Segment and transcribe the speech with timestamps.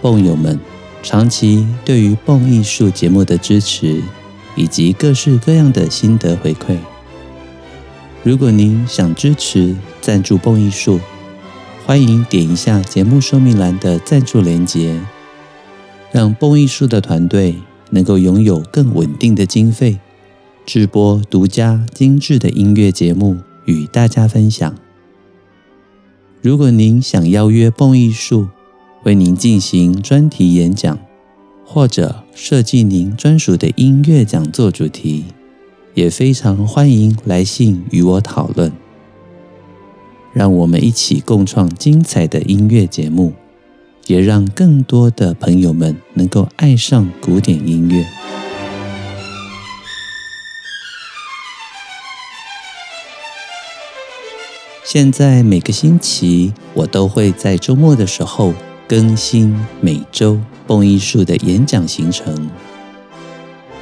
[0.00, 0.58] 蹦友们
[1.02, 4.02] 长期对于蹦艺术节目的支持，
[4.54, 6.76] 以及各式各样的心得回馈。
[8.22, 10.98] 如果您想支持赞助蹦艺术，
[11.84, 15.00] 欢迎点一下节目说明栏的赞助连结，
[16.10, 17.54] 让蹦艺术的团队
[17.90, 20.00] 能够拥有更稳定的经费，
[20.64, 24.74] 制播独家精致的音乐节目与大家分享。
[26.42, 28.48] 如果您想邀约蹦艺术
[29.06, 30.98] 为您进行专题演讲，
[31.64, 35.26] 或者设计您专属的音乐讲座主题，
[35.94, 38.72] 也非常欢迎来信与我讨论。
[40.32, 43.32] 让我们一起共创精彩的音乐节目，
[44.08, 48.04] 也让更多的朋友们能够爱上古典音乐。
[54.84, 58.52] 现在每个星期，我都会在周末的时候
[58.88, 62.48] 更新每周蹦艺术的演讲行程。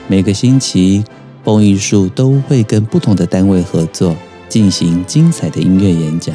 [0.09, 1.05] 每个星期，
[1.43, 4.17] 蹦艺术都会跟不同的单位合作，
[4.49, 6.35] 进行精彩的音乐演讲。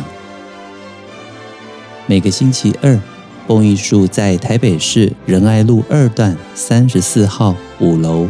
[2.06, 3.00] 每个星期二，
[3.48, 8.30] 蹦艺术在台北市仁爱路二段三十四号五楼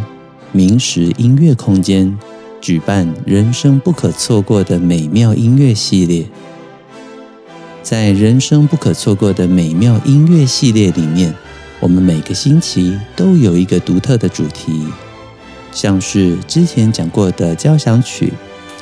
[0.53, 2.17] 明石音乐空间。
[2.61, 6.25] 举办人生不可错过的美妙音乐系列，
[7.81, 11.33] 在人生不可错过的美妙音乐系列里面，
[11.79, 14.85] 我们每个星期都有一个独特的主题，
[15.71, 18.31] 像是之前讲过的交响曲、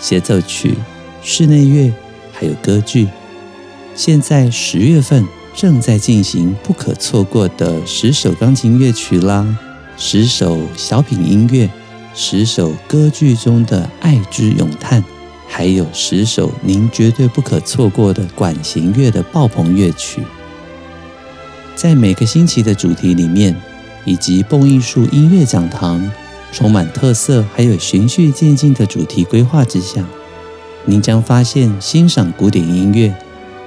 [0.02, 0.76] 协奏曲、
[1.22, 1.94] 室内乐，
[2.34, 3.08] 还有歌剧。
[3.96, 5.26] 现在十月份
[5.56, 9.58] 正在进行不可错过的十首钢琴乐曲啦，
[9.98, 11.70] 十首小品音乐。
[12.20, 15.04] 十首歌剧中的《爱之咏叹》，
[15.48, 20.22] 还有十首您绝对不可错过的管弦乐的爆棚乐曲，
[21.76, 23.56] 在每个星期的主题里面，
[24.06, 26.12] 以及蹦艺术音乐讲堂
[26.52, 30.04] 充满特色还有循序渐进的主题规划之下，
[30.86, 33.16] 您将发现欣赏古典音乐、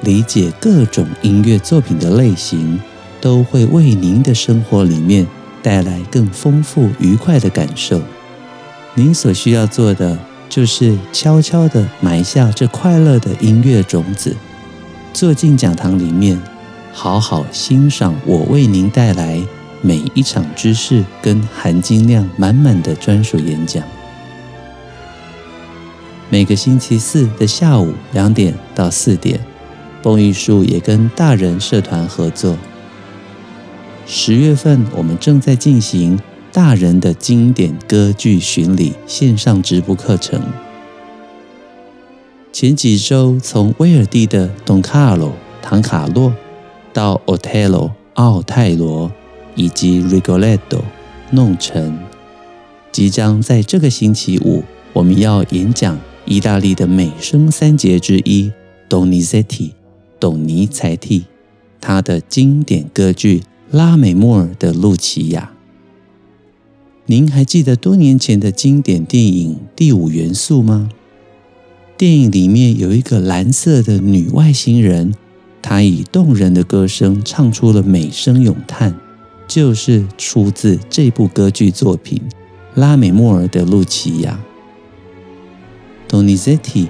[0.03, 2.81] 理解各种音乐作品的类型，
[3.21, 5.27] 都会为您的生活里面
[5.63, 8.01] 带来更丰富愉快的感受。
[8.95, 10.19] 您所需要做的，
[10.51, 14.37] 就是悄悄地埋下这快乐的音乐种子，
[15.13, 16.39] 坐进讲堂里面，
[16.93, 19.41] 好好欣赏我为您带来
[19.81, 23.85] 每一场知识跟含金量满满的专属演讲。
[26.29, 29.39] 每个星期四的下午两点到四点，
[30.03, 32.59] 蹦艺术也跟大人社团合作。
[34.05, 36.19] 十月份我们正在进行。
[36.53, 40.43] 大人的经典歌剧巡礼线上直播课程，
[42.53, 45.29] 前几周从威尔第的《Don Carlo》
[45.63, 46.35] 唐卡洛
[46.93, 49.13] 到《Otello》奥泰罗
[49.55, 50.59] 以及《Rigoletto》
[51.31, 51.97] 弄臣，
[52.91, 58.51] 即将在这个星期五，我们要演讲意大利的美声三杰之一
[58.89, 59.71] Donizetti
[60.19, 61.27] 董尼采蒂
[61.81, 63.39] 他的经典歌剧
[63.71, 65.53] 《拉美莫尔的露琪亚》。
[67.11, 70.89] 您还记得多年前的经典电影《第五元素》吗？
[71.99, 75.13] 电影里面有一个蓝色的女外星人，
[75.61, 78.95] 她以动人的歌声唱出了美声咏叹，
[79.49, 82.23] 就是出自这部歌剧作品
[82.81, 84.39] 《拉美莫尔的露琪亚》。
[86.15, 86.87] Donizetti，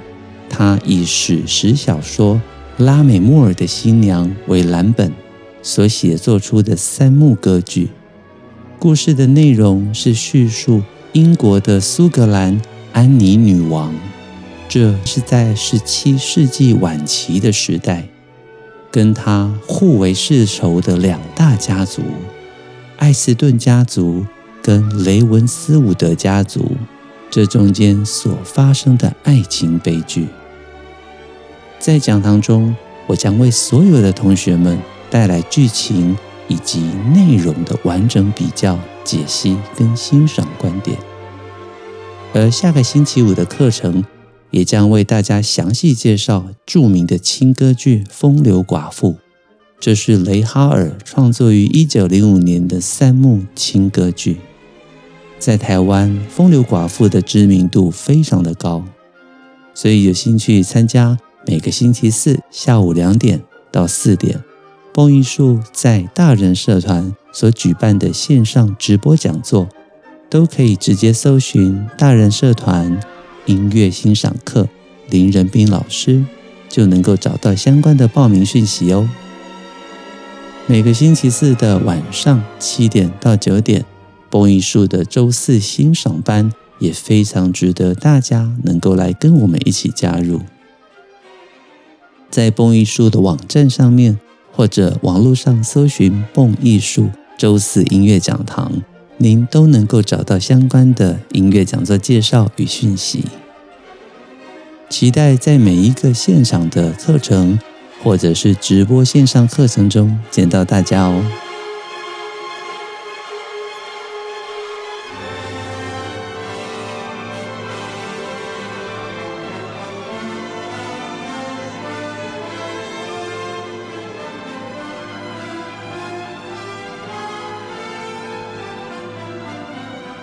[0.50, 2.38] 他以史实小说
[2.84, 5.10] 《拉美莫尔的新娘》为蓝本
[5.62, 7.88] 所写作出的三幕歌剧。
[8.80, 10.82] 故事的内容是叙述
[11.12, 12.58] 英国的苏格兰
[12.94, 13.94] 安妮女王，
[14.70, 18.08] 这是在十七世纪晚期的时代，
[18.90, 22.00] 跟她互为世仇的两大家族——
[22.96, 24.24] 艾斯顿家族
[24.62, 26.72] 跟雷文斯伍德家族，
[27.30, 30.26] 这中间所发生的爱情悲剧。
[31.78, 32.74] 在讲堂中，
[33.06, 34.78] 我将为所有的同学们
[35.10, 36.16] 带来剧情。
[36.50, 36.80] 以及
[37.14, 40.98] 内容的完整比较、解析跟欣赏观点，
[42.34, 44.04] 而下个星期五的课程
[44.50, 49.12] 也将为大家详细介绍著名的轻歌剧《风流寡妇》，
[49.78, 54.38] 这是雷哈尔创作于一九零五年的三幕轻歌剧，
[55.38, 58.84] 在台湾《风流寡妇》的知名度非常的高，
[59.72, 61.16] 所以有兴趣参加
[61.46, 64.42] 每个星期四下午两点到四点，
[64.92, 69.68] 蹦艺术在大人社团所举办的线上直播讲座，
[70.28, 72.98] 都可以直接搜寻大人社团
[73.46, 74.68] 音乐欣赏课
[75.08, 76.24] 林仁斌老师，
[76.68, 79.08] 就能够找到相关的报名讯息哦。
[80.66, 83.84] 每个星期四的晚上七点到九点，
[84.28, 90.40] 蹦艺术的周四欣赏班也非常值得大家能够来跟我们一起加入。
[92.28, 94.20] 在蹦艺术的网站上面，
[94.60, 97.08] 或者网络上搜寻“蹦艺术
[97.38, 98.70] 周四音乐讲堂”，
[99.16, 103.24] 您都能够找到相关的音乐讲座介绍与讯息。
[104.90, 107.58] 期待在每一个现场的课程。
[108.02, 111.49] 或者是直播线上课程中见到大家哦。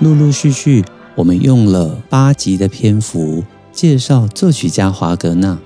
[0.08, 3.44] 陆陆续续，我们用了八集的篇幅
[3.74, 5.60] 介绍作曲家华格纳。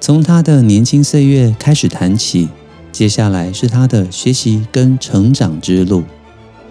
[0.00, 2.48] 从他的年轻岁月开始谈起，
[2.90, 6.02] 接下来是他的学习跟成长之路，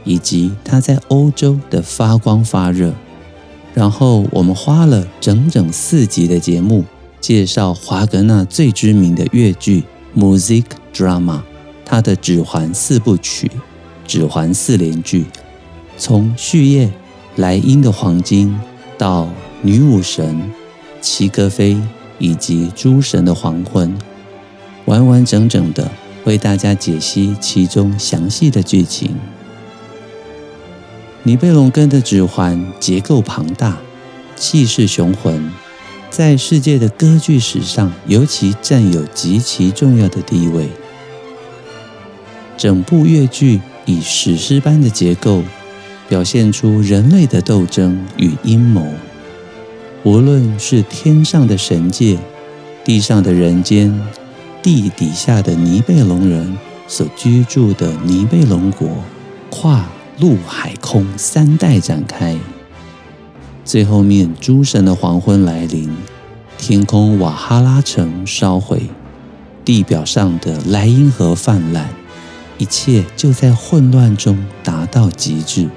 [0.04, 2.94] 以及他在欧洲的发光发热。
[3.74, 6.84] 然后我们花了整整四集的节目，
[7.22, 9.86] 介绍华格纳最知名的乐剧
[10.20, 11.38] 《music Drama》，
[11.86, 13.50] 他的指环四部曲、
[14.06, 15.26] 指环四连剧，
[15.98, 16.92] 从序夜
[17.36, 18.60] 莱茵的黄金
[18.98, 19.30] 到
[19.62, 20.52] 女武神
[21.02, 21.78] 齐格菲。
[22.18, 23.94] 以及诸神的黄昏，
[24.86, 25.92] 完完整整的
[26.24, 29.14] 为大家解析其中详细的剧情。
[31.24, 33.80] 尼贝龙根的指环结构庞大，
[34.38, 35.52] 气势雄浑，
[36.10, 40.70] 在世界的歌剧史上尤其占有极其重要的地位。
[42.56, 45.44] 整部乐剧以史诗般的结构，
[46.08, 48.86] 表现出人类的斗争与阴谋。
[50.04, 52.18] 无论是天上的神界，
[52.84, 54.00] 地上的人间，
[54.62, 56.58] 地底下的尼贝龙人
[56.88, 58.88] 所居住的尼贝龙国，
[59.50, 59.86] 跨
[60.20, 62.38] 陆海空三代展开。
[63.64, 65.90] 最后面诸神的黄昏来临，
[66.56, 68.84] 天空瓦哈拉城烧毁，
[69.64, 71.90] 地表上的莱茵河泛滥，
[72.60, 75.68] 一切就在混乱中达到极致。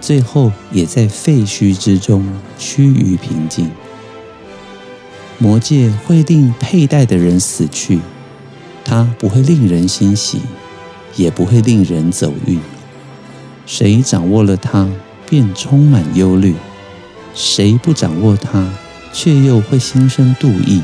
[0.00, 2.26] 最后也在废墟之中
[2.58, 3.70] 趋于平静。
[5.38, 8.00] 魔戒会令佩戴的人死去，
[8.84, 10.40] 它不会令人欣喜，
[11.16, 12.60] 也不会令人走运。
[13.66, 14.88] 谁掌握了它，
[15.28, 16.54] 便充满忧虑；
[17.34, 18.66] 谁不掌握它，
[19.12, 20.80] 却又会心生妒意。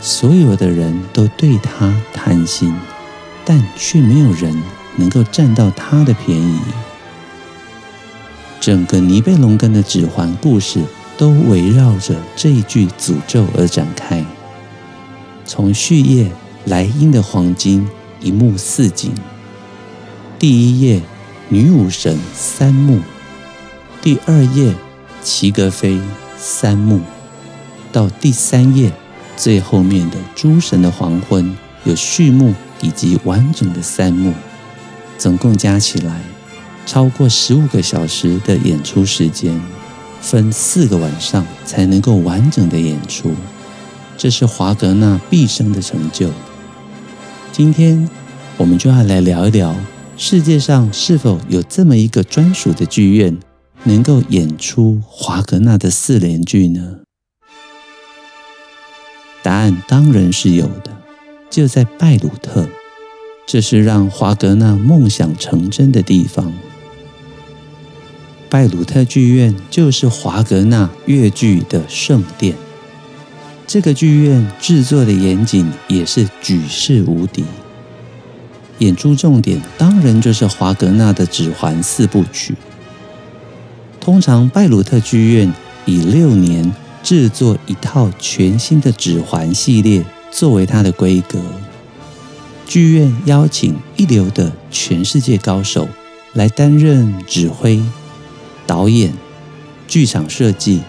[0.00, 2.72] 所有的人都对它贪心，
[3.44, 4.56] 但却没有人
[4.96, 6.60] 能够占到它的便宜。
[8.60, 10.80] 整个尼贝龙根的指环故事
[11.16, 14.24] 都围绕着这一句诅咒而展开。
[15.44, 16.30] 从序页
[16.66, 17.88] 莱茵的黄金
[18.20, 19.12] 一幕四景，
[20.38, 21.00] 第一页
[21.48, 23.00] 女武神三幕，
[24.02, 24.74] 第二页
[25.22, 25.98] 齐格飞
[26.36, 27.00] 三幕，
[27.90, 28.92] 到第三页
[29.36, 34.34] 最后面的诸神的黄昏有序幕以及完整的三幕，
[35.16, 36.20] 总共加起来。
[36.88, 39.60] 超过十五个小时的演出时间，
[40.22, 43.30] 分四个晚上才能够完整的演出，
[44.16, 46.30] 这是华格纳毕生的成就。
[47.52, 48.08] 今天
[48.56, 49.76] 我们就要来聊一聊，
[50.16, 53.36] 世界上是否有这么一个专属的剧院，
[53.84, 57.00] 能够演出华格纳的四连剧呢？
[59.42, 60.96] 答案当然是有的，
[61.50, 62.66] 就在拜鲁特，
[63.46, 66.50] 这是让华格纳梦想成真的地方。
[68.50, 72.54] 拜鲁特剧院就是华格纳越剧的圣殿。
[73.66, 77.44] 这个剧院制作的严谨，也是举世无敌。
[78.78, 82.54] 演出重点当然就是华格纳的《指环四部曲》。
[84.00, 85.52] 通常拜鲁特剧院
[85.84, 91.38] 以六年制作一套全新的《指环》系列作为它的规格。
[92.66, 95.86] 剧院邀请一流的全世界高手
[96.32, 97.82] 来担任指挥。
[98.68, 99.12] 导演、
[99.88, 100.82] 剧场设计，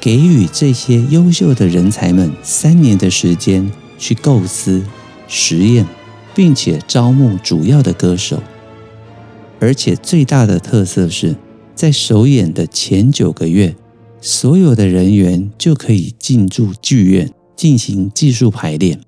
[0.00, 4.84] 给予这些优秀的人才们三年的时间去构思、
[5.26, 5.84] 实验、
[6.34, 8.40] 并且招募主要的歌手。
[9.58, 11.34] 而且最大的特色是，
[11.74, 13.74] 在首演的前九个月，
[14.20, 19.00] 所有的人员就可以进驻剧院进行技术排练，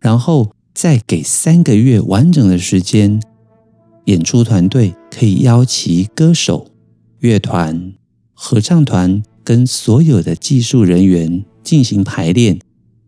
[0.00, 3.20] 然后再给三个月完整的时间，
[4.04, 6.68] 演出团队可以邀齐歌手、
[7.20, 7.94] 乐团、
[8.34, 12.58] 合唱团跟所有的技术人员进行排练，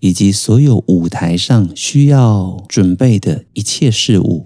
[0.00, 4.44] 以及所有舞台上需要准备的一切事物。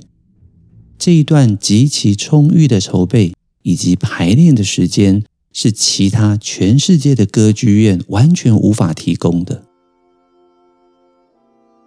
[0.99, 9.65] 这一段极其充裕的筹备以及排练的时间，是其他全世界的歌剧院完全无法提供的。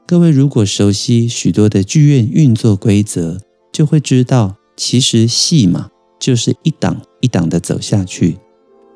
[0.07, 3.39] 各位如果熟悉许多的剧院运作规则，
[3.73, 5.89] 就会知道，其实戏嘛，
[6.19, 8.37] 就是一档一档的走下去，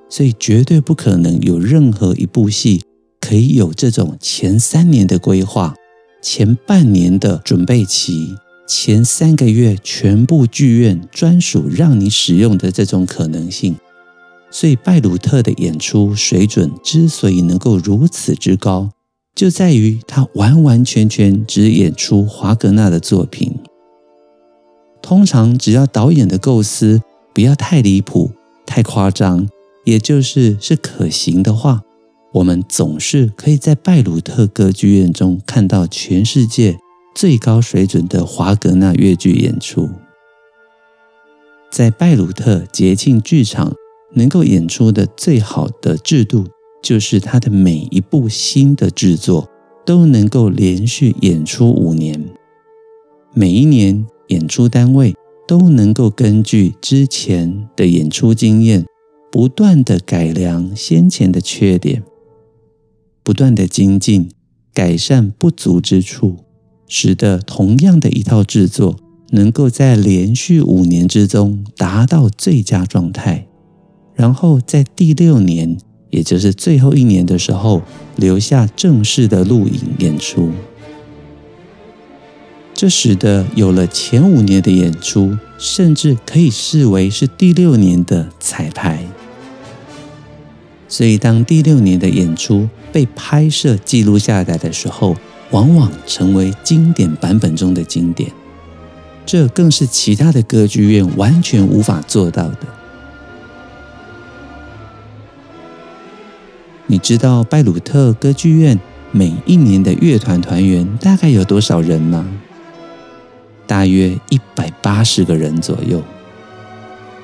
[0.08, 2.84] 所以绝对不可能有任何一部戏
[3.20, 5.74] 可以有这种前三年的规划，
[6.22, 8.36] 前半年的准备期。
[8.68, 13.76] 前三个月全部剧院专属让你使用的这种可能性，
[14.52, 18.92] 所以拜鲁特的演出水准之所以能够如此之高，
[19.34, 23.58] 就在于他完完全全只演出华格纳的作品。
[25.02, 27.02] 通常只要导演的构思
[27.40, 28.32] 不要太离谱、
[28.66, 29.48] 太夸张，
[29.86, 31.82] 也就是是可行的话，
[32.34, 36.78] 我们总是可以在拜鲁特歌剧院中看到全世界。
[37.16, 39.88] 最高水准的华格纳乐剧演出，
[41.72, 43.74] 在拜鲁特节庆剧场
[44.16, 46.46] 能够演出的最好的制度，
[46.84, 49.48] 就是他的每一部新的制作
[49.86, 52.22] 都能够连续演出五年，
[53.34, 55.16] 每一年演出单位
[55.50, 58.86] 都能够根据之前的演出经验，
[59.32, 62.04] 不断的改良先前的缺点，
[63.24, 64.30] 不断的精进，
[64.76, 66.38] 改善不足之处。
[66.88, 68.96] 使得同样的一套制作
[69.32, 73.48] 能够在连续五年之中达到最佳状态，
[74.14, 75.76] 然后在第六年，
[76.12, 77.82] 也就是最后一年的时候，
[78.16, 80.52] 留下正式的录影演出。
[82.80, 89.06] 这使得有了前五年的演出，甚至可以视为是第六年的彩排。
[90.88, 95.18] 所以，当第六年的演出被拍摄记录下来的时候，
[95.52, 98.32] 往往成为经典版本中的经典，
[99.26, 102.60] 这更是其他的歌剧院完全无法做到的。
[106.88, 108.80] 你知道拜鲁特歌剧院
[109.12, 112.26] 每一年的乐团团员大概有多少人吗？
[113.70, 116.02] 大约一百八十个人左右。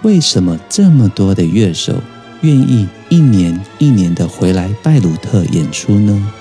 [0.03, 1.95] 为什么这么多的乐手
[2.41, 6.31] 愿意一年一年的回来拜鲁特演出呢？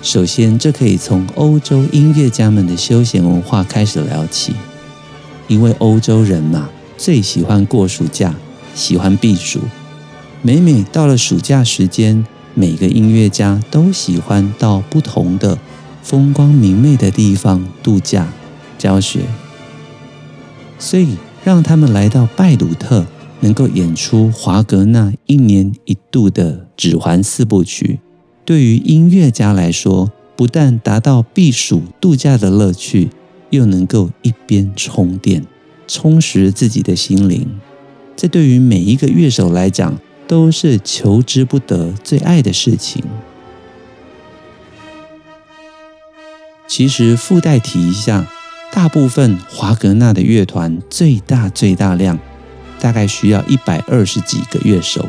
[0.00, 4.54] 首先，这可以从欧洲音乐家们的休闲文化开始聊起，
[5.46, 8.34] 因为欧洲人嘛，最喜欢过暑假，
[8.74, 9.60] 喜欢避暑。
[10.40, 15.58] 每每到了暑假时间，每个音乐家都喜欢到不同的
[16.02, 18.26] 风光明媚的地方度假、
[18.78, 19.20] 教学，
[20.78, 23.04] 所以让他们来到拜鲁特，
[23.40, 27.98] 能够演出华格纳一年一度的《指环四部曲》。
[28.44, 33.10] 对于音乐家来说，不但达到避暑度假的乐趣，
[33.50, 35.44] 又能够一边充电，
[35.86, 37.46] 充实自己的心灵。
[38.16, 43.02] 这对于每一个乐手来讲，都是求之不得、最爱的事情。
[46.66, 48.26] 其实附带提一下，
[48.78, 52.16] 大部分华格纳的乐团最大最大量，
[52.78, 55.04] 大概需要一百二十几个乐手。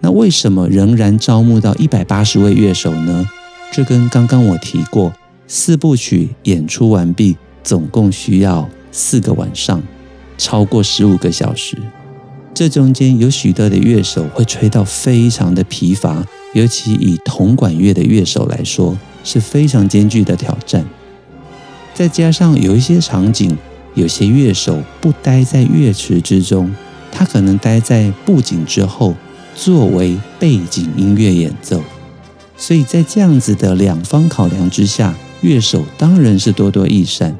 [0.00, 3.26] 那为什么仍然招募到一百八十位乐手呢？
[3.72, 5.14] 这跟刚刚我提过，
[5.46, 9.82] 四部曲演出完毕，总共需要四个晚上，
[10.36, 11.78] 超过十五个小时。
[12.52, 16.22] 这中间有许多的乐手会吹到非常的疲乏，
[16.52, 20.84] 尤其以铜管乐的乐手来说，是非常艰巨的挑战。
[21.94, 23.56] 再加上有一些场景，
[23.94, 26.74] 有些乐手不待在乐池之中，
[27.10, 29.14] 他可能待在布景之后。
[29.56, 31.80] 作为背景音乐演奏，
[32.56, 37.36] 所以在这样子的两方考量之下，乐手当然是多多益善。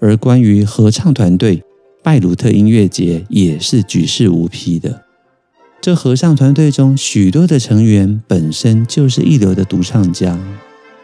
[0.00, 1.62] 而关于合唱团队，
[2.02, 5.02] 拜鲁特音乐节也是举世无匹的。
[5.82, 10.38] 这合唱团队中许多的成员本身就是一流的独唱家，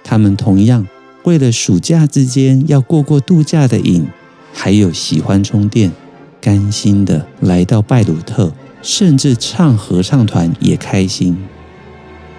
[0.02, 0.86] 他们同样
[1.24, 4.06] 为了暑假之间要过过度假的瘾，
[4.52, 5.92] 还有喜欢充电。
[6.40, 11.36] 甘心的来到拜鲁特，甚至唱合唱团也开心。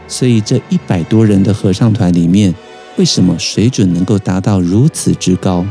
[0.08, 2.56] 所以这一百多人的合唱团里面，
[2.98, 5.66] 为什么水准能够达到如此之高？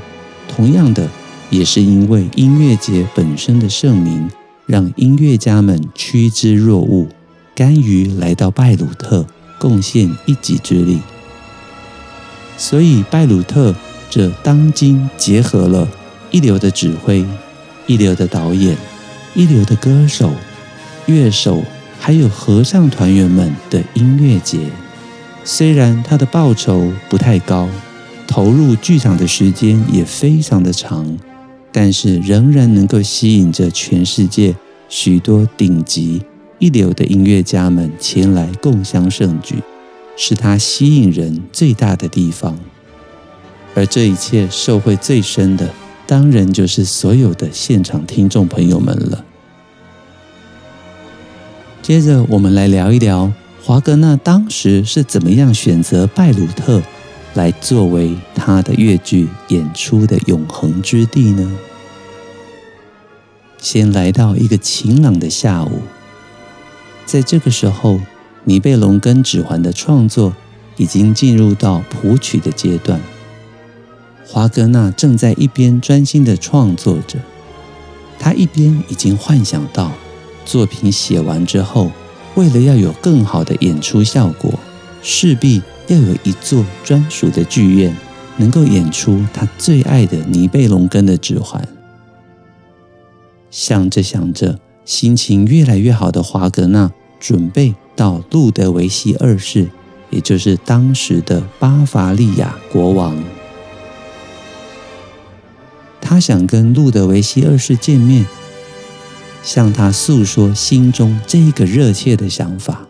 [0.46, 1.08] 同样的，
[1.48, 4.30] 也是因为音乐节本身的盛名，
[4.66, 7.08] 让音乐家们趋之若鹜，
[7.54, 9.26] 甘于来到拜鲁特
[9.58, 11.00] 贡献一己之力。
[12.58, 13.74] 所以，拜鲁特
[14.10, 15.88] 这当今结合了
[16.32, 17.24] 一流的指挥、
[17.86, 18.76] 一流的导演、
[19.34, 20.32] 一流的歌手、
[21.06, 21.62] 乐手，
[22.00, 24.58] 还有合唱团员们的音乐节。
[25.44, 27.68] 虽然他的报酬不太高，
[28.26, 31.16] 投入剧场的时间也非常的长，
[31.70, 34.54] 但是仍然能够吸引着全世界
[34.88, 36.22] 许多顶级
[36.58, 39.54] 一流的音乐家们前来共襄盛举。
[40.20, 42.58] 是他吸引人最大的地方，
[43.76, 45.70] 而这一切受惠最深的，
[46.08, 49.24] 当然就是所有的现场听众朋友们了。
[51.80, 53.32] 接着，我们来聊一聊
[53.62, 56.82] 华格纳当时是怎么样选择拜鲁特
[57.34, 61.56] 来作为他的越剧演出的永恒之地呢？
[63.58, 65.82] 先来到一个晴朗的下午，
[67.06, 67.92] 在这个时候。
[68.48, 70.34] 《尼贝龙根指环》的创作
[70.78, 72.98] 已经进入到谱曲的阶段，
[74.26, 77.18] 华格纳正在一边专心地创作着，
[78.18, 79.92] 他一边已经幻想到
[80.46, 81.92] 作品写完之后，
[82.36, 84.58] 为了要有更好的演出效果，
[85.02, 87.94] 势必要有一座专属的剧院，
[88.38, 91.62] 能够演出他最爱的《尼贝龙根的指环》。
[93.50, 96.90] 想着想着，心情越来越好的华格纳
[97.20, 97.74] 准备。
[97.98, 99.68] 到路德维希二世，
[100.08, 103.20] 也就是当时的巴伐利亚国王，
[106.00, 108.24] 他想跟路德维希二世见面，
[109.42, 112.86] 向他诉说心中这个热切的想法。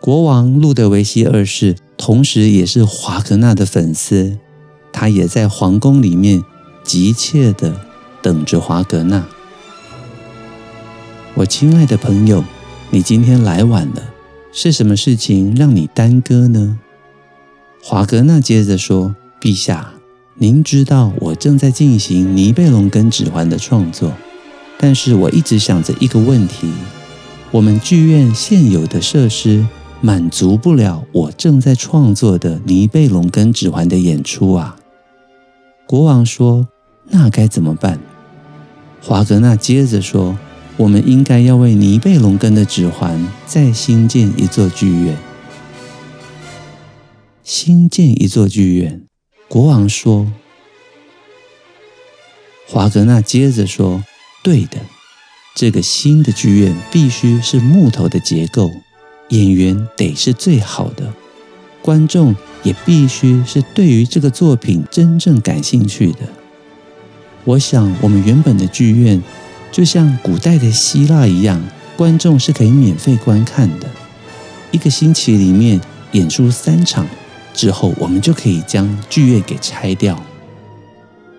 [0.00, 4.38] 国王路德维希二世同时也是华格纳的粉丝，
[4.92, 6.44] 他也在皇宫里面
[6.84, 7.74] 急切的
[8.22, 9.26] 等着华格纳。
[11.34, 12.44] 我亲爱的朋友。
[12.92, 14.02] 你今天来晚了，
[14.52, 16.76] 是什么事情让你耽搁呢？
[17.80, 19.92] 华格纳接着说：“陛下，
[20.34, 24.12] 您知道我正在进行《尼贝龙根指环》的创作，
[24.76, 26.68] 但是我一直想着一个问题：
[27.52, 29.64] 我们剧院现有的设施
[30.00, 34.76] 满足不了我正在创作的《尼贝龙根指环》的演出啊。”
[35.86, 36.66] 国王说
[37.06, 38.00] ：“那该怎么办？”
[39.00, 40.36] 华格纳接着说。
[40.80, 45.14] 我们应该要为尼贝龙根的指环再新建一座剧院。
[47.44, 49.02] 新建一座剧院，
[49.46, 50.32] 国王说。
[52.66, 54.02] 华格纳接着说
[54.42, 54.78] ：“对的，
[55.54, 58.70] 这个新的剧院必须是木头的结构，
[59.28, 61.12] 演员得是最好的，
[61.82, 66.20] 观众也必须是对于这个作品真正感兴趣的。
[67.44, 69.22] 我想，我们原本的剧院。”
[69.72, 71.62] 就像古代的希腊一样，
[71.96, 73.86] 观众是可以免费观看的。
[74.72, 75.80] 一个星期里面
[76.12, 77.06] 演出三场
[77.54, 80.20] 之后，我们就可以将剧院给拆掉。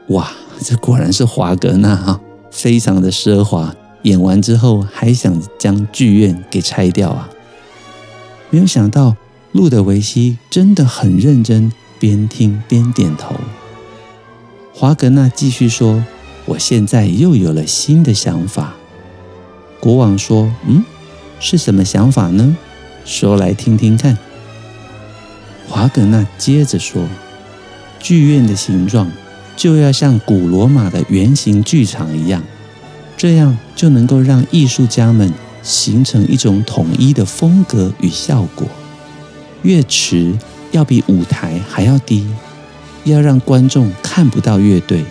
[0.07, 0.31] 哇，
[0.63, 2.19] 这果然是华格纳啊，
[2.51, 3.75] 非常的奢华。
[4.03, 7.29] 演完之后还想将剧院给拆掉啊？
[8.49, 9.15] 没有想到
[9.51, 13.35] 路德维希真的很认真，边听边点头。
[14.73, 16.03] 华格纳继续说。
[16.51, 18.73] 我现在又有了新的想法。
[19.79, 20.83] 国王说：“嗯，
[21.39, 22.57] 是什么想法呢？
[23.05, 24.17] 说来听听看。”
[25.69, 27.07] 华格纳接着说
[27.99, 29.09] ：“剧院的形状
[29.55, 32.43] 就要像古罗马的圆形剧场一样，
[33.15, 35.33] 这样就能够让艺术家们
[35.63, 38.67] 形成一种统一的风格与效果。
[39.61, 40.33] 乐池
[40.71, 42.27] 要比舞台还要低，
[43.05, 45.05] 要让观众看不到乐队。”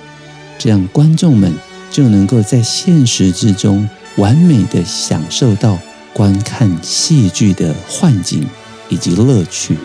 [0.63, 1.51] 这样，观众们
[1.91, 5.79] 就能够在现实之中完美地享受到
[6.13, 8.47] 观看戏剧的幻境
[8.91, 9.79] 以及乐趣。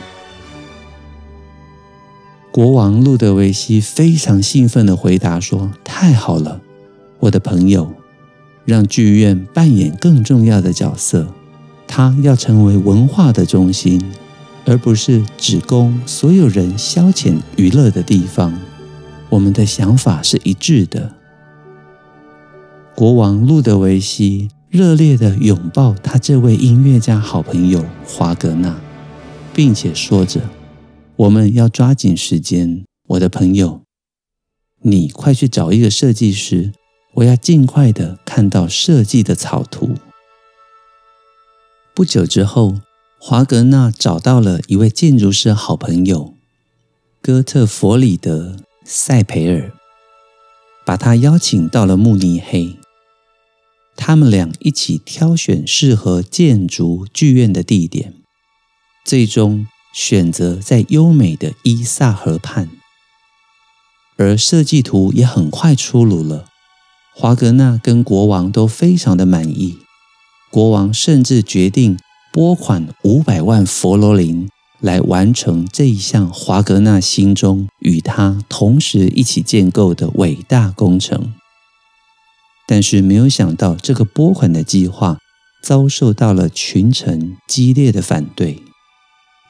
[2.51, 6.59] 国王路德维希非常兴奋地回答说：“太好了，
[7.19, 7.93] 我的朋友，
[8.65, 11.33] 让剧院扮演更重要的角色，
[11.87, 14.01] 它要成为文化的中心，
[14.65, 18.53] 而不是只供所有人消遣娱乐的地方。”
[19.29, 21.15] 我们的想法是一致的。
[22.95, 28.79] 国王路德维希热烈地拥抱他这位音乐家好朋友华格纳，
[29.53, 30.41] 并且说着
[31.17, 33.81] ：“我们要抓紧时间，我的朋友，
[34.81, 36.71] 你快去找一个设计师，
[37.15, 39.95] 我要尽快地看到设计的草图。”
[41.93, 42.75] 不久之后，
[43.19, 46.33] 华格纳找到了一位建筑师好朋友，
[47.21, 48.57] 哥特弗里德·
[48.87, 49.73] 塞培尔，
[50.85, 52.77] 把他邀请到了慕尼黑。
[53.95, 58.13] 他们俩一起挑选适合建筑剧院的地点，
[59.03, 62.69] 最终选择在优美的伊萨河畔。
[64.17, 66.45] 而设计图也很快出炉了，
[67.15, 69.79] 华格纳跟国王都非常的满意，
[70.51, 71.97] 国王甚至决定
[72.31, 74.47] 拨款五百万佛罗林
[74.79, 81.33] 来完成这一项华格纳心中与他同时一起建构的伟大工程。
[82.67, 85.17] 但是没有想到，这个拨款的计划
[85.61, 88.63] 遭受到了群臣激烈的反对，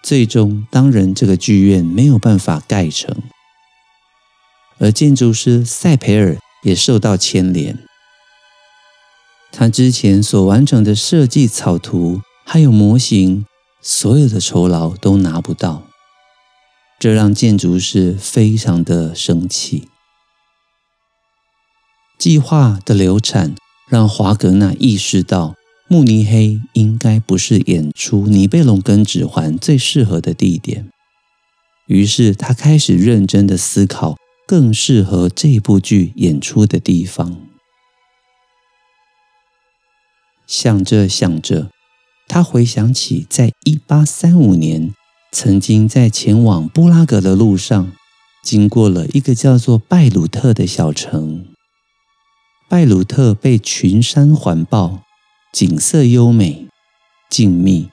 [0.03, 3.15] 最终当然这个剧院没有办法盖成。
[4.77, 7.79] 而建筑师塞培尔也受到牵连，
[9.49, 13.45] 他之前所完成的设计草图还有模型，
[13.88, 15.84] 所有的酬劳都拿不到，
[17.00, 19.88] 这让建筑师非常的生气。
[22.17, 23.54] 计划的流产
[23.88, 25.54] 让华格纳意识到，
[25.88, 30.89] 慕尼黑应该不是演出《尼贝龙根指环》最适合的地点，
[31.86, 34.15] 于是他开始认真的思考。
[34.48, 37.36] 更适合这部剧演出的地方。
[40.45, 41.71] 想着想着，
[42.36, 44.93] 他回想起在一八三五年，
[45.32, 47.93] 曾经在前往布拉格的路上，
[48.43, 51.45] 经过了一个叫做拜鲁特的小城。
[52.67, 55.04] 拜鲁特被群山环抱，
[55.54, 56.67] 景色优美、
[57.30, 57.88] 静谧，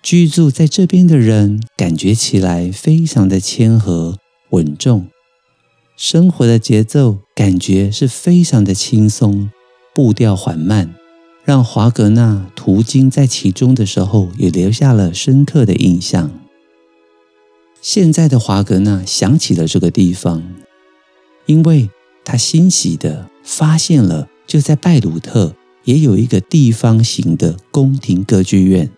[0.00, 4.16] 居住在这边的人感觉起来非常的谦和、
[4.50, 5.08] 稳重。
[5.96, 9.50] 生活的节奏感觉是非常的轻松，
[9.92, 10.94] 步调缓慢，
[11.44, 16.30] 让华格纳途经在其中的时候也留下了深刻的印象。
[17.80, 20.42] 现在的华格纳想起了这个地方，
[21.46, 21.90] 因为
[22.24, 28.88] 他欣喜地发现了，就在拜鲁特也有一个地方型的宫廷歌剧院，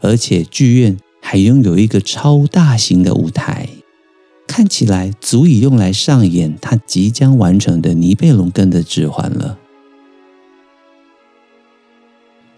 [0.00, 3.68] 而且剧院还拥有一个超大型的舞台。
[4.46, 9.58] 看起来足以用来上演他即将完成的尼贝龙根的指环了。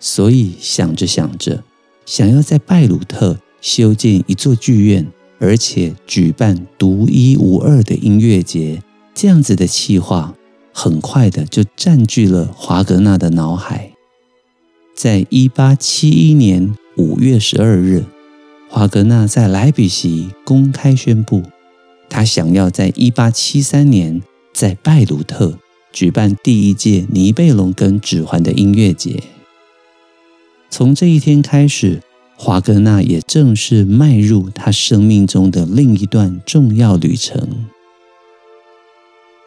[0.04, 1.62] 所以想着想着，
[2.04, 5.06] 想要在拜鲁特修建一座剧院，
[5.38, 8.82] 而且举办独一无二的音乐节，
[9.14, 10.34] 这样子的计划，
[10.72, 13.92] 很快的就占据了华格纳的脑海。
[14.92, 18.04] 在一八七一年五月十二日，
[18.68, 21.44] 华格纳在莱比锡公开宣布。
[22.10, 24.20] 他想要在一八七三年
[24.52, 25.56] 在拜鲁特
[25.92, 29.22] 举办第一届尼贝龙根指环的音乐节。
[30.72, 32.00] 从这一天开始，
[32.34, 37.66] 华格纳也正式迈入他生命中的另一段重要旅程。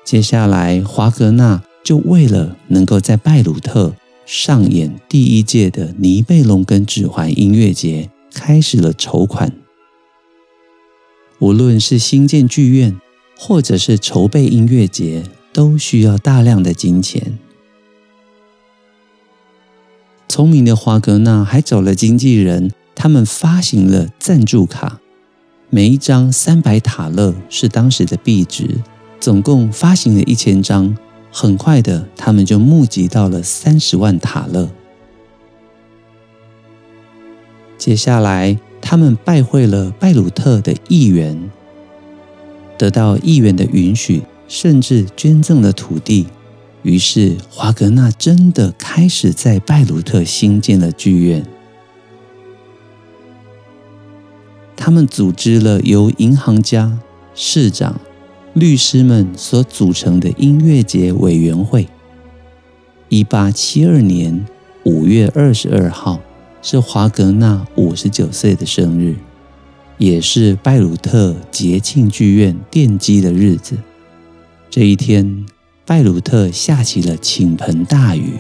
[0.04, 3.96] 接下来，华格纳就为了能够在拜鲁特
[4.28, 9.52] 上演第一届的尼贝龙根指环音乐节，开始了筹款。
[11.40, 13.02] 无论是新建剧院，
[13.36, 17.40] 或者是筹备音乐节，都需要大量的金钱。
[20.36, 25.00] 聪明的华格纳还找了经纪人，他们发行了赞助卡，
[25.70, 28.82] 每一张三百塔勒是当时的币值，
[29.18, 30.94] 总共发行了一千张。
[31.32, 34.70] 很快的，他们就募集到了三十万塔勒。
[37.78, 38.60] 接下来。
[38.82, 41.50] 他们拜会了拜鲁特的议员，
[42.78, 46.28] 得到议员的允许，甚至捐赠了土地。
[46.86, 51.44] 于是，华格纳真的开始在拜鲁特新建了剧院。
[54.76, 57.00] 他们组织了由银行家、
[57.34, 58.00] 市长、
[58.54, 61.88] 律师们所组成的音乐节委员会。
[63.10, 64.46] 一八七二年
[64.84, 66.22] 五月二十二号。
[66.62, 69.14] 是华格纳五十九岁的生日，
[70.00, 73.78] 也是拜鲁特节庆剧院奠基的日子。
[74.72, 75.46] 这一天，
[75.88, 78.40] 拜鲁特下起了倾盆大雨，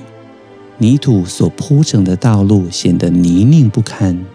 [0.79, 4.25] 泥土所铺成的道路显得泥泞不堪。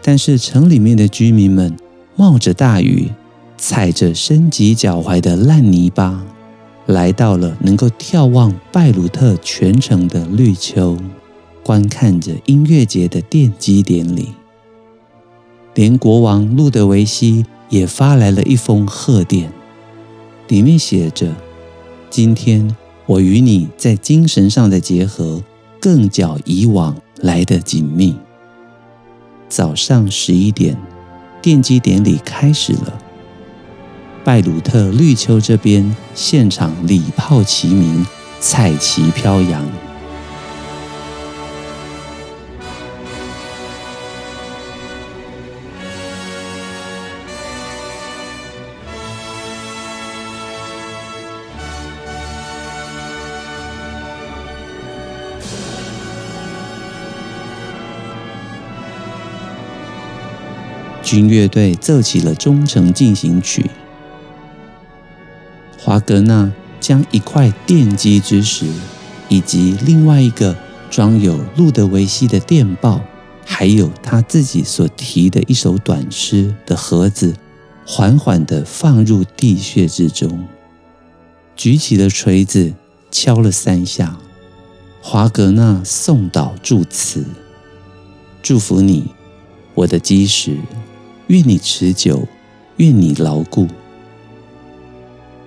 [0.00, 1.76] 但是城里面的居民们
[2.14, 3.10] 冒着大雨，
[3.58, 6.24] 踩着深及脚踝的烂泥巴，
[6.86, 10.96] 来到了能够眺望拜鲁特全城的绿丘。
[11.64, 14.28] 观看着音乐节的奠基典礼，
[15.74, 19.52] 连国王路德维希也发来了一封贺电，
[20.48, 21.32] 里面写着
[22.12, 25.42] ：“今天我与你在精神上的结合
[25.80, 28.14] 更较以往来得紧密。”
[29.48, 30.76] 早上十一点，
[31.40, 32.98] 奠基典礼开始了。
[34.22, 38.06] 拜鲁特绿丘这边现场礼炮齐鸣，
[38.38, 39.66] 彩旗飘扬。
[61.12, 63.66] 军乐队奏起了忠诚进行曲。
[65.78, 68.64] 华格纳将一块奠基之石，
[69.28, 70.56] 以及另外一个
[70.90, 72.98] 装有路德维希的电报，
[73.44, 77.34] 还有他自己所题的一首短诗的盒子，
[77.86, 80.48] 缓缓地放入地穴之中，
[81.54, 82.72] 举起了锤子，
[83.10, 84.16] 敲了三下。
[85.02, 87.22] 华格纳诵祷祝词
[88.42, 89.08] ：“祝福你，
[89.74, 90.56] 我的基石。”
[91.28, 92.26] 愿你持久，
[92.76, 93.66] 愿你牢固。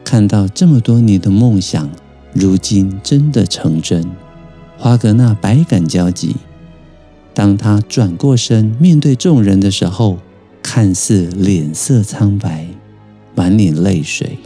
[0.03, 1.89] 看到这么多年的梦想，
[2.33, 4.09] 如今真的成真，
[4.77, 6.35] 华格纳百感交集。
[7.33, 10.19] 当他转过身面对众人的时候，
[10.63, 12.67] 看似脸色苍白，
[13.35, 14.37] 满脸泪水。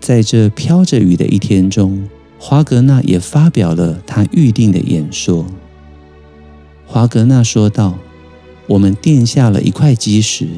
[0.00, 2.08] 在这飘着雨的一天中。
[2.44, 5.46] 华格纳也发表了他预定的演说。
[6.84, 7.96] 华格纳说道
[8.66, 10.48] ：“我们奠下了一块基石，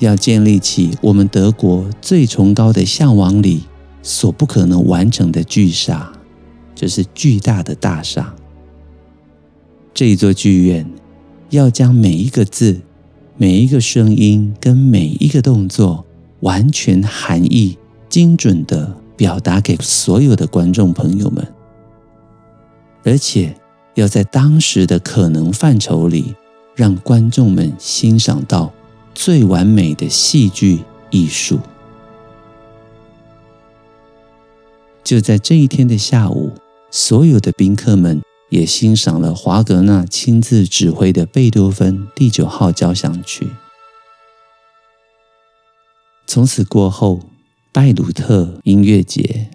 [0.00, 3.62] 要建立起我们德国最崇高的向往里
[4.02, 6.12] 所不可能完成的巨厦，
[6.74, 8.34] 就是巨大的大厦。
[9.94, 10.84] 这一座剧院
[11.50, 12.80] 要将每一个字、
[13.36, 16.04] 每一个声音跟每一个动作，
[16.40, 21.52] 完全含义精准的。”表达给所有的观众朋友们，
[23.02, 23.52] 而且
[23.94, 26.36] 要在当时的可能范畴里，
[26.76, 28.72] 让观众们欣赏到
[29.16, 31.58] 最完美的戏剧艺术。
[35.02, 36.52] 就在这一天的下午，
[36.92, 43.48] 所有的宾客们也欣赏了华格纳亲自指挥的贝多芬第九号交响曲。
[46.24, 47.27] 从此过后。
[47.70, 49.50] 拜鲁特音乐节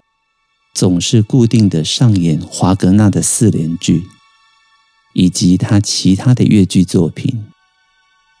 [0.72, 4.04] 总是固定的上演华格纳的四连剧，
[5.14, 7.44] 以及他其他的乐剧作品，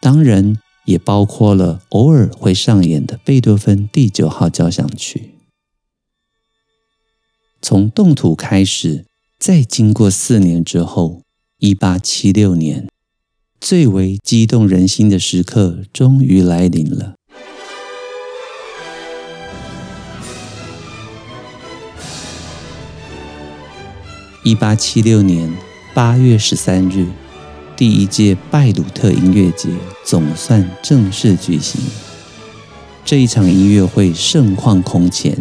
[0.00, 5.34] 当然也包括了偶尔会上演的贝多芬第九号交响曲。
[7.60, 9.04] 从动土开始，
[9.40, 11.22] 再经过四年之后，
[11.58, 12.88] 一八七六年，
[13.60, 17.14] 最为激动人心的时刻终于来临了。
[24.44, 25.50] 一八七六年
[25.94, 27.06] 八月十三日，
[27.74, 29.70] 第一届拜鲁特音乐节
[30.04, 31.80] 总算正式举行。
[33.06, 35.34] 这一场音乐会盛况空前，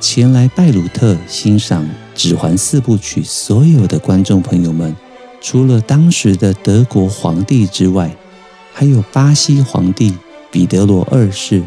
[0.00, 1.82] 前来拜鲁特欣赏
[2.14, 4.94] 《指环四部曲》所有的观众朋友们，
[5.40, 8.16] 除了当时的德国皇帝之外，
[8.72, 10.14] 还有巴西皇帝
[10.52, 11.60] 彼得罗二世、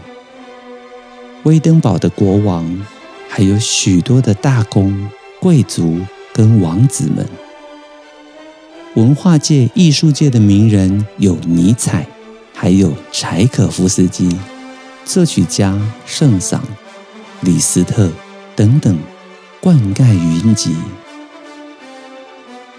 [1.43, 2.85] 威登堡的国王，
[3.27, 5.09] 还有许多的大公
[5.41, 5.99] 贵族。
[6.33, 7.27] 跟王子们，
[8.95, 12.07] 文化界、艺术界的名人有尼采，
[12.53, 14.29] 还有柴可夫斯基，
[15.05, 16.63] 作曲家圣桑、
[17.41, 18.11] 李斯特
[18.55, 18.97] 等等，
[19.59, 20.75] 灌溉云集。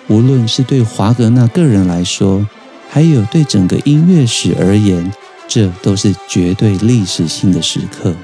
[0.08, 2.46] 无论是对华格纳个人来说，
[2.88, 5.12] 还有对整个音乐史而言，
[5.46, 8.14] 这都是绝对历史性的时刻。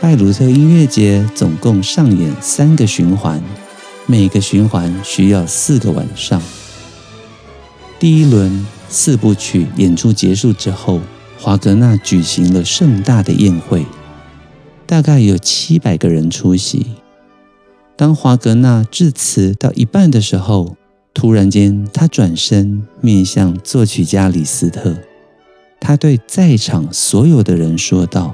[0.00, 3.42] 拜鲁特音乐节总共上演三个循环，
[4.06, 6.40] 每个循环需要四个晚上。
[7.98, 11.00] 第一轮四部曲演出结束之后，
[11.40, 13.84] 华格纳举行了盛大的宴会，
[14.86, 16.86] 大概有七百个人出席。
[17.96, 20.76] 当华格纳致辞到一半的时候，
[21.12, 24.96] 突然间他转身面向作曲家李斯特，
[25.80, 28.32] 他对在场所有的人说道。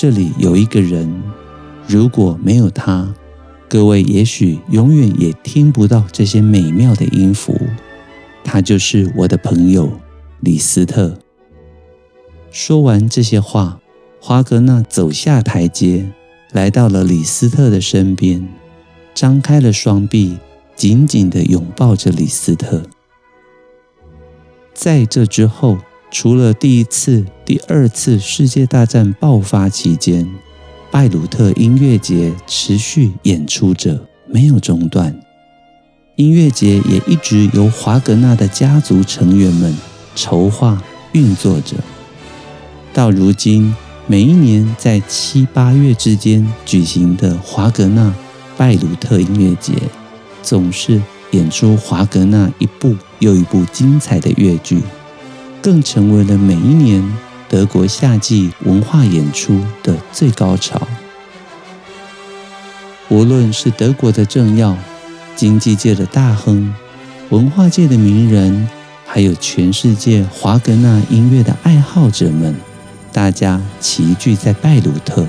[0.00, 1.24] 这里有一个人，
[1.88, 3.12] 如果没有他，
[3.68, 7.58] 各位也许永远也听不到这些美妙的音符。
[8.44, 9.90] 他就是我的朋友
[10.38, 11.18] 李斯特。
[12.52, 13.80] 说完这些话，
[14.20, 16.08] 华格纳走下台阶，
[16.52, 18.48] 来到了李斯特的身边，
[19.14, 20.38] 张开了双臂，
[20.76, 22.84] 紧紧地拥抱着李斯特。
[24.72, 25.78] 在这之后。
[26.10, 30.26] 除了第一次、第二次世界大战爆发期间，
[30.90, 35.14] 拜鲁特音乐节持续演出着，没有中断，
[36.16, 39.76] 音乐节也一直由华格纳的家族成员们
[40.14, 41.76] 筹划运作着。
[42.94, 43.74] 到如今，
[44.06, 48.12] 每一年在七八月之间举行的华格纳
[48.56, 49.74] 拜鲁特音乐节，
[50.42, 51.00] 总是
[51.32, 54.80] 演出华格纳一部又一部精彩的乐剧，
[55.60, 57.02] 更成为了每一年
[57.48, 60.86] 德国夏季文化演出的最高潮。
[63.08, 64.76] 无论是德国的政要、
[65.34, 66.74] 经济界的大亨、
[67.30, 68.68] 文化界的名人，
[69.06, 72.54] 还有全世界华格纳音乐的爱好者们，
[73.12, 75.26] 大家齐聚在拜鲁特。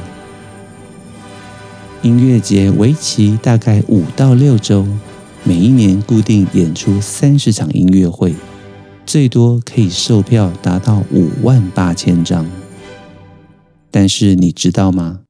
[2.02, 4.86] 音乐节为期大概五到六周，
[5.44, 8.36] 每一年固定演出三十场音乐会，
[9.10, 12.46] 最多可以售票达到五万八千张。
[13.90, 15.22] 但是你知道吗？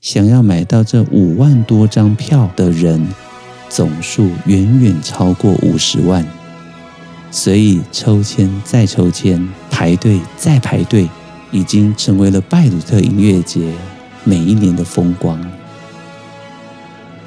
[0.00, 3.06] 想要买到这五万多张票的人
[3.68, 6.26] 总数远远超过五十万，
[7.30, 11.08] 所以抽签再抽签，排队再排队，
[11.52, 13.72] 已经成为了拜鲁特音乐节
[14.24, 15.40] 每一年的风光。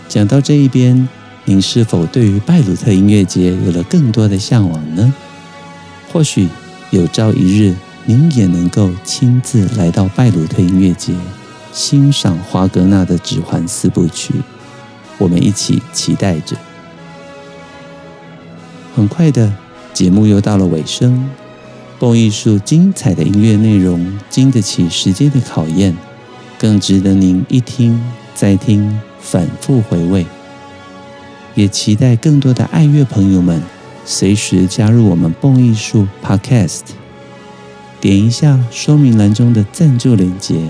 [0.10, 1.08] 讲到这一边，
[1.46, 5.14] 您是否对于拜鲁特音乐节有了更多的向往呢？
[6.12, 6.50] 或许
[6.90, 7.74] 有朝一日，
[8.06, 11.14] 您也能够亲自来到拜鲁特音乐节。
[11.72, 14.34] 欣赏华格纳的《指环四部曲》，
[15.18, 16.58] 我们一起期待着。
[18.94, 19.54] 很快的，
[19.94, 21.30] 节目又到了尾声。
[21.98, 25.96] 蹦艺术精彩的音乐内容，经得起时间的考验，
[26.60, 28.04] 更值得您一听
[28.36, 30.26] 再听，反复回味。
[31.56, 33.62] 也期待更多的爱乐朋友们
[34.12, 36.82] 随时加入我们蹦艺术 Podcast，
[38.02, 40.68] 点一下说明栏中的赞助链接。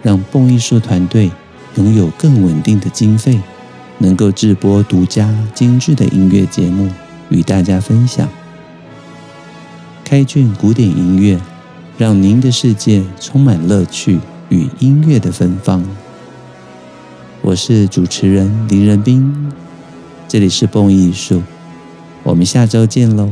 [0.00, 1.28] 让蹦艺术团队
[1.74, 3.40] 拥有更稳定的经费，
[3.98, 6.88] 能够制播独家精致的音乐节目
[7.30, 8.28] 与大家分享。
[10.04, 11.40] 开卷古典音乐，
[11.98, 14.20] 让您的世界充满乐趣
[14.50, 15.84] 与音乐的芬芳。
[17.40, 19.52] 我是主持人林仁斌，
[20.28, 21.42] 这里是蹦艺术，
[22.22, 23.28] 我们下周见喽，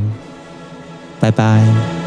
[1.19, 2.00] 拜拜。